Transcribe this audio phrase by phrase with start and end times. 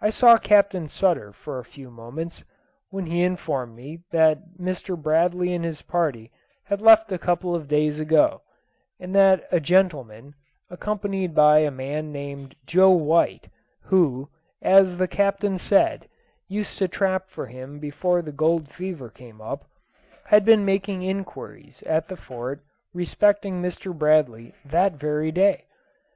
[0.00, 2.42] I saw Captain Sutter for a few moments,
[2.90, 5.00] when he informed me that Mr.
[5.00, 6.32] Bradley and his party
[6.64, 8.42] had left a couple of days ago;
[8.98, 10.34] and that a gentleman,
[10.68, 13.50] accompanied by a man named Joe White,
[13.82, 14.28] who,
[14.60, 16.08] as the Captain said,
[16.48, 19.70] used to trap for him before the gold fever came up,
[20.24, 23.96] had been making inquiries at the Fort respecting Mr.
[23.96, 25.66] Bradley that very day.